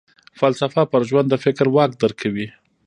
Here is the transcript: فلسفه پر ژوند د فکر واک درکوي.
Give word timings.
فلسفه 0.39 0.81
پر 0.91 1.01
ژوند 1.09 1.27
د 1.29 1.35
فکر 1.43 1.65
واک 1.75 1.91
درکوي. 2.01 2.47